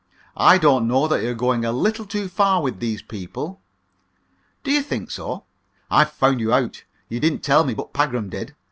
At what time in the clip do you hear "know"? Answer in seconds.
0.87-1.07